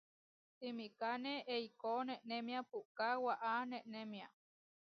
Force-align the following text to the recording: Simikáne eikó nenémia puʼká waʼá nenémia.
Simikáne 0.55 1.33
eikó 1.55 1.91
nenémia 2.07 2.61
puʼká 2.71 3.07
waʼá 3.25 3.53
nenémia. 3.71 4.27